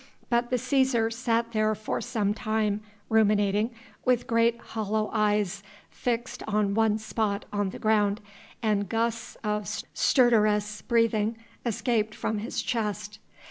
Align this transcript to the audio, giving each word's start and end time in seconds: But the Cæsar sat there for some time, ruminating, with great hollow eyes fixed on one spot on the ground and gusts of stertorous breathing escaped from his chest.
But 0.31 0.49
the 0.49 0.55
Cæsar 0.55 1.13
sat 1.13 1.51
there 1.51 1.75
for 1.75 2.01
some 2.01 2.33
time, 2.33 2.81
ruminating, 3.07 3.69
with 4.03 4.25
great 4.25 4.59
hollow 4.59 5.11
eyes 5.13 5.61
fixed 5.91 6.41
on 6.47 6.73
one 6.73 6.97
spot 6.97 7.45
on 7.53 7.69
the 7.69 7.77
ground 7.77 8.19
and 8.63 8.89
gusts 8.89 9.37
of 9.43 9.67
stertorous 9.93 10.81
breathing 10.81 11.37
escaped 11.63 12.15
from 12.15 12.39
his 12.39 12.63
chest. 12.63 13.19